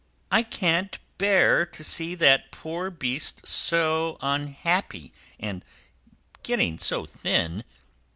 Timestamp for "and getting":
5.39-6.79